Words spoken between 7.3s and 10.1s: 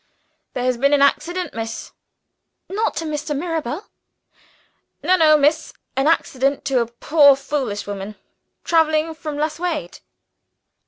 foolish woman, traveling from Lasswade."